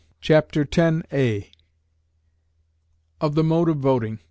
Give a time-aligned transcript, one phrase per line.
[0.19, 1.47] Chapter X
[3.21, 4.19] Of the Mode of Voting.